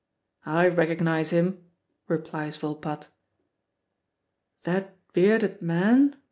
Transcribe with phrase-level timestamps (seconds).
[0.47, 1.63] "I recognize him,"
[2.07, 3.05] replies Volpatte.
[4.63, 6.15] "That bearded man?"